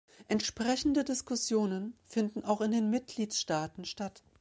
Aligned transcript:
Entsprechende 0.27 1.03
Diskussionen 1.03 1.93
finden 2.07 2.43
auch 2.43 2.61
in 2.61 2.71
den 2.71 2.89
Mitgliedstaaten 2.89 3.85
statt. 3.85 4.23